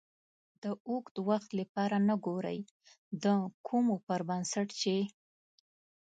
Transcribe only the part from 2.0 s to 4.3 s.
نه ګورئ د کومو پر